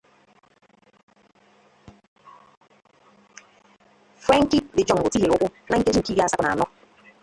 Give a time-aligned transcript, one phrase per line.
[4.23, 6.65] Frenkie de Jong tihiere ụkwụ na nkeji nke iri asatọ na anọ